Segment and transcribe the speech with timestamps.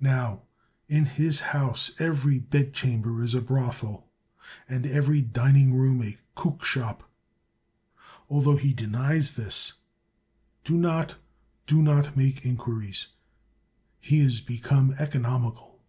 [0.00, 0.42] Now
[0.88, 4.10] in his house every bedchamber is a brothel,
[4.68, 7.08] and every dining room a cookshop.
[8.28, 9.74] Altho he denies this—
[10.64, 11.18] do not,
[11.68, 13.06] do not make in quiries:
[14.00, 15.80] he is become economical.